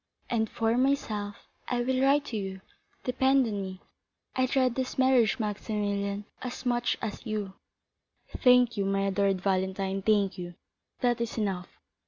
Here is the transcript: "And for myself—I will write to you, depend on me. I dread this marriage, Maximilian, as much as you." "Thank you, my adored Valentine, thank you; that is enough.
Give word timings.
"And 0.31 0.49
for 0.49 0.77
myself—I 0.79 1.83
will 1.83 2.01
write 2.01 2.25
to 2.25 2.35
you, 2.35 2.61
depend 3.03 3.45
on 3.45 3.61
me. 3.61 3.81
I 4.35 4.47
dread 4.47 4.73
this 4.73 4.97
marriage, 4.97 5.37
Maximilian, 5.37 6.25
as 6.41 6.65
much 6.65 6.97
as 7.03 7.23
you." 7.23 7.53
"Thank 8.35 8.77
you, 8.77 8.83
my 8.85 9.01
adored 9.01 9.41
Valentine, 9.41 10.01
thank 10.01 10.39
you; 10.39 10.55
that 11.01 11.21
is 11.21 11.37
enough. 11.37 11.67